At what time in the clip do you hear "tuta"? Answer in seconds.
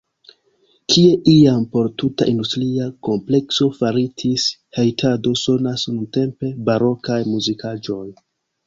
2.03-2.27